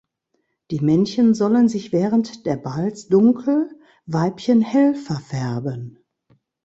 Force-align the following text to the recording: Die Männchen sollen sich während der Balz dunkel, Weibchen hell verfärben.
Die 0.71 0.79
Männchen 0.79 1.35
sollen 1.35 1.69
sich 1.69 1.91
während 1.93 2.47
der 2.47 2.55
Balz 2.57 3.07
dunkel, 3.07 3.69
Weibchen 4.07 4.59
hell 4.59 4.95
verfärben. 4.95 5.99